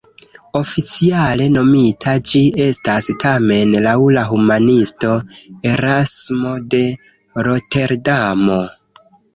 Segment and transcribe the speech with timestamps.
[0.59, 5.15] Oficiale nomita ĝi estas tamen laŭ la humanisto
[5.77, 6.85] Erasmo de
[7.51, 8.63] Roterdamo.